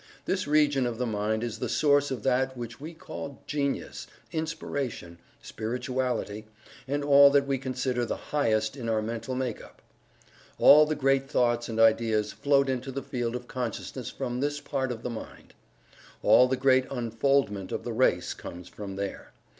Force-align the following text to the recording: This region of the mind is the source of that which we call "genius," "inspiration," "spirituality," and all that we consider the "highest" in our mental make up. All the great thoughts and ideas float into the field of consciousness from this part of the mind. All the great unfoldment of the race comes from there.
This 0.25 0.47
region 0.47 0.87
of 0.87 0.97
the 0.97 1.05
mind 1.05 1.43
is 1.43 1.59
the 1.59 1.69
source 1.69 2.09
of 2.09 2.23
that 2.23 2.57
which 2.57 2.81
we 2.81 2.91
call 2.95 3.43
"genius," 3.45 4.07
"inspiration," 4.31 5.19
"spirituality," 5.43 6.47
and 6.87 7.03
all 7.03 7.29
that 7.29 7.45
we 7.45 7.59
consider 7.59 8.03
the 8.03 8.15
"highest" 8.33 8.75
in 8.75 8.89
our 8.89 9.03
mental 9.03 9.35
make 9.35 9.63
up. 9.63 9.79
All 10.57 10.87
the 10.87 10.95
great 10.95 11.29
thoughts 11.29 11.69
and 11.69 11.79
ideas 11.79 12.33
float 12.33 12.67
into 12.67 12.91
the 12.91 13.03
field 13.03 13.35
of 13.35 13.47
consciousness 13.47 14.09
from 14.09 14.39
this 14.39 14.59
part 14.59 14.91
of 14.91 15.03
the 15.03 15.11
mind. 15.11 15.53
All 16.23 16.47
the 16.47 16.57
great 16.57 16.87
unfoldment 16.89 17.71
of 17.71 17.83
the 17.83 17.93
race 17.93 18.33
comes 18.33 18.67
from 18.67 18.95
there. 18.95 19.33